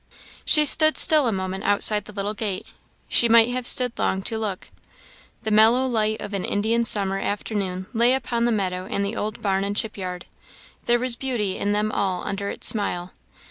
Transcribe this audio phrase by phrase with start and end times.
[0.45, 2.65] She stood still a moment outside the little gate.
[3.07, 4.71] She might have stood long to look.
[5.43, 9.43] The mellow light of an Indian summer afternoon lay upon the meadow and the old
[9.43, 10.25] barn and chip yard;
[10.85, 13.11] there was beauty in them all under its smile.